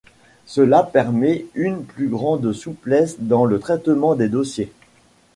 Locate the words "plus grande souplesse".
1.85-3.17